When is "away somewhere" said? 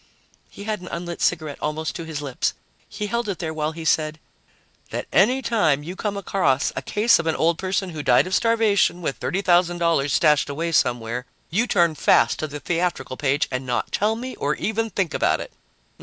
10.49-11.27